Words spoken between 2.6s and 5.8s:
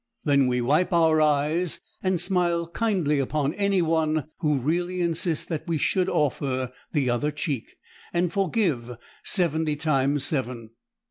kindly upon any one who really insists that we